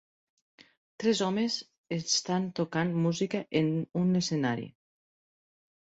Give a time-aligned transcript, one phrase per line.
[1.03, 1.59] Tres homes
[1.99, 3.73] estan tocant música en
[4.05, 4.71] un escenari.